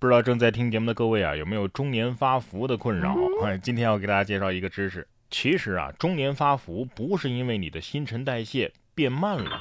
[0.00, 3.14] 不知道正在听节目的各位啊，有没有中年发福的困扰？
[3.62, 5.06] 今天要给大家介绍一个知识。
[5.28, 9.60] 其实啊，中年发福不是因为你的新陈代谢变慢了。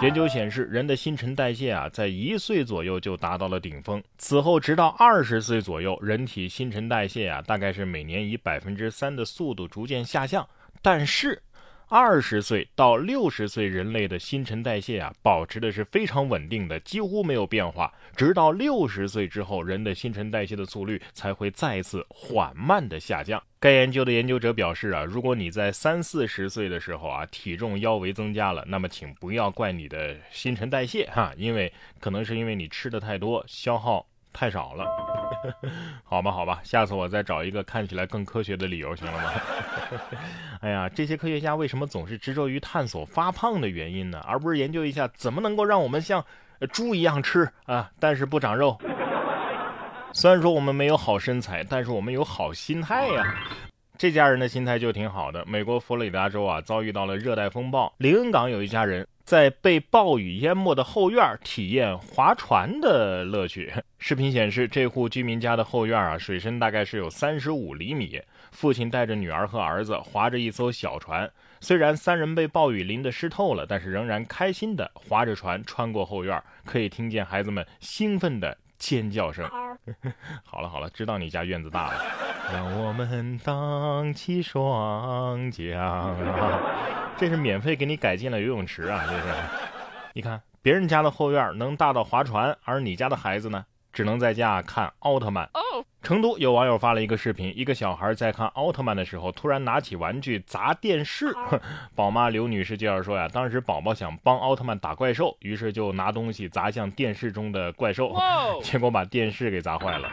[0.00, 10.48] 研究显示，人的新陈代谢啊，在一岁左右就达到了顶峰，此后直到二十岁左右，人体新陈代谢啊，大概是每年以百分之三的速度逐渐下降。
[10.82, 11.42] 但是，
[11.88, 17.92] 二十岁到六十岁，人类的新陈代谢啊，保持的是非常稳定的，几乎没有变化。
[18.16, 23.42] 直到六十岁之后，人的新陈代谢的速率才会再次缓慢的下降。
[23.60, 34.06] 该研究的研究者表示啊，如果你在三四十岁的时候啊，体重腰围增加了，那么请不要怪你的新陈代谢哈，因为可能是因为你吃的太多，消耗。
[34.34, 34.84] 太少了，
[36.02, 39.32] 好吧，好吧，下次我再找一个看起来更科学的理由，行了吗？
[40.60, 44.20] 哎呀，这些科学家为什么总是执着于探索发胖的原因呢？
[44.26, 46.24] 而不是研究一下怎么能够让我们像
[46.72, 48.76] 猪一样吃啊，但是不长肉？
[50.12, 53.34] 虽然说我们没有好身材，但是我们有好心态呀。
[53.96, 55.44] 这家人的心态就挺好的。
[55.46, 59.06] 美国佛罗里达州啊，遭遇到了热带风暴，林恩港有一家人。
[59.24, 63.72] 在被暴雨淹没的后院体验划船的乐趣。
[63.98, 68.20] 视频显示，这户居民家的后院啊，水深大概是有三十五厘米。
[68.52, 71.28] 父亲带着女儿和儿子划着一艘小船，
[71.60, 79.48] 虽然三人被暴雨淋得湿透了，但是仍然开心地划着船穿过后院，可以听见孩子们兴奋的尖叫声。
[80.44, 81.94] 好 了好了，知道你家院子大了。
[82.52, 86.14] 让我们荡起双桨。
[87.16, 89.04] 这是免费给你改进了游泳池啊！
[89.08, 89.24] 这是，
[90.12, 95.48] 你看别人家的后院能大到划船，而你家的孩子呢，只能在家看奥特曼。
[96.04, 101.34] 成都有网友发了一个视频，一个小孩在看奥特曼的时候，突然拿起玩具砸电视。
[101.96, 108.14] 宝妈刘女士介绍说呀，当时宝宝想帮奥特曼打怪兽，于是就拿东西砸向电视中的怪兽，
[108.62, 110.06] 结果把电视给砸坏了。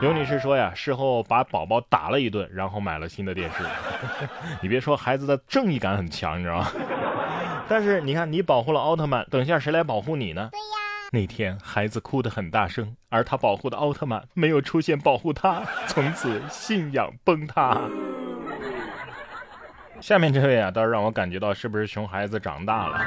[0.00, 3.64] 刘女士说呀，事后把宝宝打了一顿，然后买了新的电视。
[4.60, 6.72] 你别说，孩子的正义感很强，你知道吗？
[7.68, 10.48] 但是你看，你保护了奥特曼，等一下谁来保护你呢？
[10.50, 10.75] 对呀。
[11.16, 17.80] 那天孩子哭得很大声，而他保护的奥特曼没有出现保护他，从此信仰崩塌。
[19.98, 23.00] 下面这位啊，倒是让我感觉到是不是熊孩子长大了？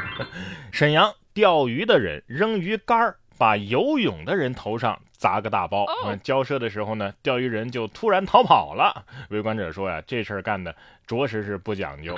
[0.72, 5.86] 沈阳钓鱼的人扔鱼竿儿，把游泳的人头上砸个大包。
[6.24, 9.06] 交涉的时候呢，钓鱼人就突然逃跑了。
[9.30, 12.18] 围观者说呀，这事儿干的着实是不讲究。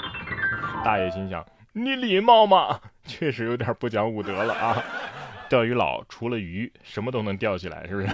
[0.85, 2.79] 大爷心想：你礼貌吗？
[3.05, 4.81] 确实有点不讲武德了啊。
[5.51, 8.07] 钓鱼佬除了鱼，什么都能钓起来，是不是？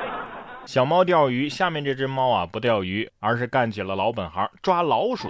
[0.64, 5.28] 小猫钓鱼，下面这只猫啊不钓鱼，而是干起了老本行，抓老鼠。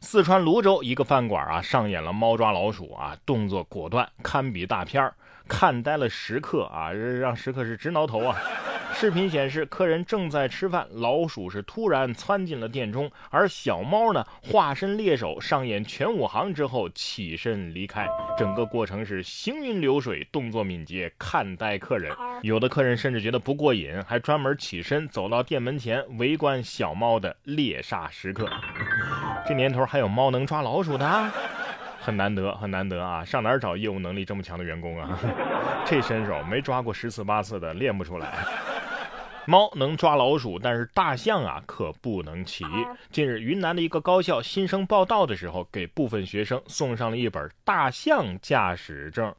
[0.00, 5.12] 四川泸州一个饭馆啊，上演了猫抓老鼠啊，动作果断，堪比大片儿，
[5.48, 8.38] 看呆了食客啊，让食客是直挠头啊。
[8.94, 18.08] 视频显示，客人正在吃饭，老鼠是突然窜进了店中，而小猫呢，化身猎手，上演全武行之后起身离开。
[18.36, 22.12] 整个过程是行云流水，动作敏捷，看待客人。
[22.42, 28.48] 有的客人甚至觉得不过瘾，还专门起身走到店门前围观小猫的猎杀时刻。
[29.46, 31.30] 这年头还有猫能抓老鼠的，
[32.00, 33.24] 很难得，很难得啊！
[33.24, 35.18] 上哪儿找业务能力这么强的员工啊？
[35.86, 38.44] 这身手没抓过十次八次的练不出来。
[39.48, 42.66] 猫能抓老鼠，但是大象啊可不能骑。
[43.10, 49.34] 近日，云南的一个高校新生报道的时候，给部分学生送上了一本大象驾驶证。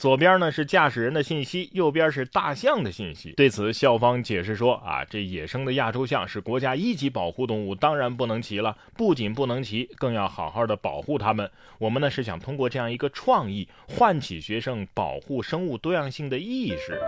[0.00, 3.30] 左边呢是驾驶人的信息，右边是大象的信息。
[3.36, 8.76] 对此，校方解释说：“啊，这野生的亚洲象是国家一级保护动物，当然不能骑了。
[8.96, 11.48] 不仅不能骑，更要好好的保护它们。
[11.78, 17.00] 我们呢是想通过这样一个创意，唤起学生保护生物多样性的意识。”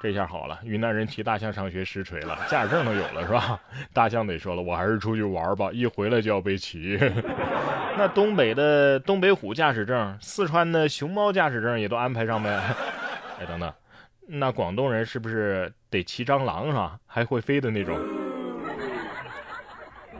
[0.00, 3.58] 这下好了，云南人骑大象上学实锤了，驾驶证都有了是吧？
[3.92, 6.98] 大象得说了，我还是出去玩吧，一回来就要被骑。
[7.98, 12.50] 那东北的东北虎驾驶证，四川的熊猫驾驶证也都安排上呗？
[13.40, 13.72] 哎，等等，
[14.28, 16.98] 那广东人是不是得骑蟑螂是吧？
[17.06, 17.98] 还会飞的那种？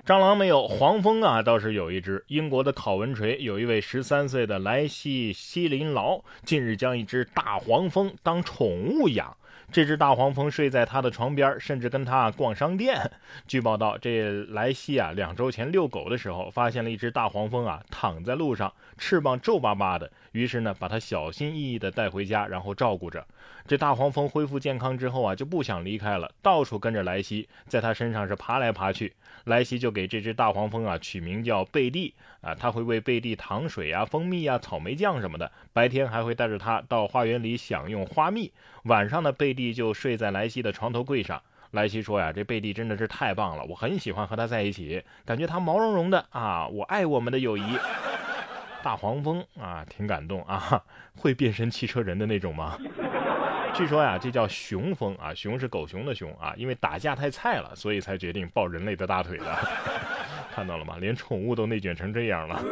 [0.06, 2.24] 蟑螂没有，黄蜂啊倒是有一只。
[2.28, 9.36] 英国的考文垂有一位十三岁的莱西西林劳，近日将一只大黄蜂当宠物养。
[9.72, 13.10] 这只大黄蜂睡在他的床边，甚至跟他逛商店。
[13.46, 20.10] 据报道，这莱西啊，两周前遛狗的时候，发现了一只大黄蜂啊，躺在路上，翅膀皱巴巴的。
[20.32, 23.26] 于是呢，把它小心翼翼地带回家，然后照顾着。
[23.66, 29.12] 这大黄蜂恢复健康之后啊，就不想离开了，到处跟着莱西，在他身上是爬来爬去。
[29.44, 35.50] 莱西就给这只大黄蜂啊取名叫贝蒂啊，他会喂贝蒂糖水啊、蜂蜜啊、草莓酱什么的。
[35.72, 38.52] 白天还会带着它到花园里享用花蜜，
[38.84, 41.42] 晚上呢，贝蒂就睡在莱西的床头柜上。
[41.72, 47.62] 莱西说呀：“这贝蒂真的是太棒了，我很喜欢和他在一起，感觉他毛茸茸的啊，我爱我们的友谊。
[48.84, 50.80] ”大黄蜂啊，挺感动啊，
[51.16, 52.78] 会变身汽车人的那种吗？
[53.74, 59.58] 据说呀，这叫熊蜂啊，熊是狗熊的熊啊，因为打架太菜了，所以才决定抱人类的大腿的。
[60.54, 60.96] 看到了吗？
[61.00, 62.62] 连宠物都内卷成这样了。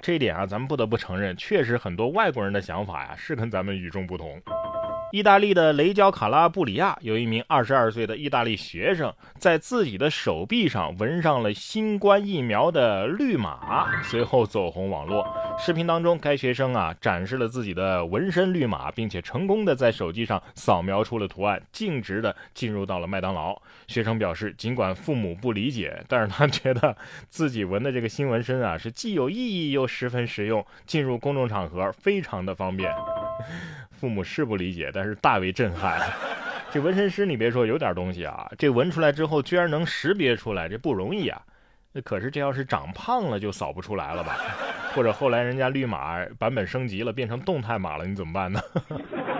[0.00, 4.40] 这一点啊，咱们不得不承认，确实很多外国人的想法呀，是跟咱们与众不同。
[5.12, 15.26] 意大利的雷焦卡拉布里亚有一名二十二岁的意大利学生，在自己的手臂上纹上了新冠疫苗的绿码，随后走红网络。
[15.58, 23.60] 视频当中，该学生啊展示了自己的纹身绿码，并且成功的在手机上扫描出了图案，径直的进入到了麦当劳。
[23.88, 26.96] 学生表示，尽管父母不理解，但是他觉得
[27.28, 32.94] 自己纹的这个新纹身啊是既有意义又十分实用，进入公众场合非常的方便。
[34.00, 36.00] 父母是不理解，但是大为震撼。
[36.72, 38.50] 这纹身师，你别说，有点东西啊！
[38.56, 41.42] 这纹出来之后，居然能识别出来，这不容易啊。
[42.02, 44.38] 可是这要是长胖了，就扫不出来了吧？
[44.94, 48.58] 或者后来人家绿码版本升级了，变成动态码了，你怎么办呢？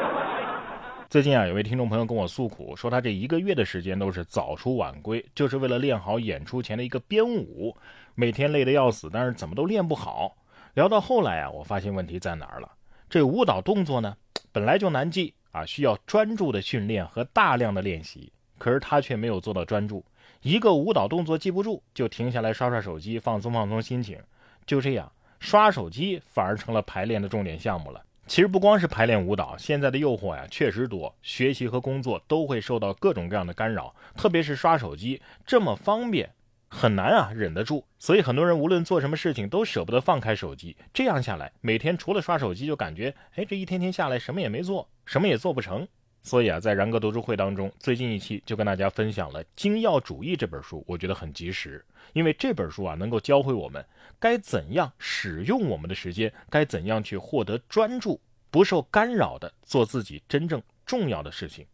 [1.08, 7.74] 最近啊，有位听众朋友跟我诉苦，说他这一个月的时间都是早出晚归，就是为了练好演出前的一个编舞，
[8.14, 10.36] 每天累得要死，但是怎么都练不好。
[10.74, 12.68] 聊到后来啊，我发现问题在哪儿了？
[13.08, 14.16] 这舞蹈动作呢，
[14.52, 18.32] 本来就难记啊，需要专注的训练和大量的练习。
[18.58, 20.04] 可是他却没有做到专注，
[20.42, 24.18] 一个舞蹈动作记不住，就停下来刷刷手机，放松放松心情。
[24.66, 28.02] 就这样，刷手机反而成了排练的重点项目了。
[28.26, 36.30] 其实不光是排练舞蹈，现在的诱惑呀确实多，学习和工作都会受到各种各样的干扰，特别是刷手机这么方便。
[36.70, 37.84] 很难啊，忍得住。
[37.98, 40.76] 所以很多人无论做什么事情都舍不得放开手机。
[40.94, 45.86] 这样下来，每天除了刷手机，就感觉，哎，这一天天下来什么也没做，什么也做不成。
[46.22, 53.84] 所以啊，在然哥读书会当中，最近一期就跟大家分享了《精要主义》这本书，我觉得很及时，因为这本书啊，能够教会我们
[54.18, 58.20] 该怎样使用我们的时间，该怎样去获得专注，
[58.50, 61.66] 不受干扰的做自己真正重要的事情。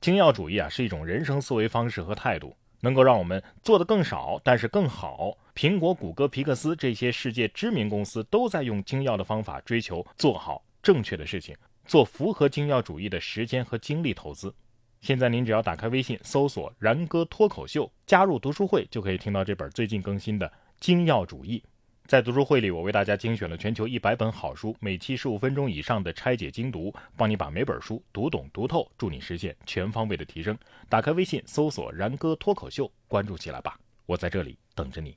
[0.00, 2.56] 精要主义啊，是一种人生思维方式和态度。
[2.82, 5.38] 能够让我们做的更少，但是更好。
[5.54, 11.56] 苹果、谷歌、皮克斯这些世界知名公司都在用精要的方法追求做好正确的事情，
[11.86, 14.52] 做符合精要主义的时间和精力投资。
[15.00, 20.46] 现在您只要打开微信搜索“然哥脱口秀”，加入读书会，就可以听到这本最近更新的
[20.78, 21.62] 《精要主义》。
[22.12, 30.54] 在读书会里，我为大家精选了全球一百本好书，每期十五分钟以上的拆解精读，帮你把每本书读懂读透，助你实现全方位的提升。
[30.90, 35.16] 打开微信，搜索“然哥脱口秀”，关注起来吧，我在这里等着你。